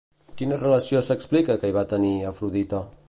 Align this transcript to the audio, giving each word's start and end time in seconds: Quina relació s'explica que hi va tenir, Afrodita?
Quina 0.39 0.57
relació 0.61 1.03
s'explica 1.09 1.59
que 1.65 1.71
hi 1.73 1.77
va 1.77 1.87
tenir, 1.93 2.11
Afrodita? 2.31 2.83